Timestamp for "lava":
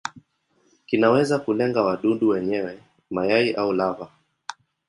3.73-4.09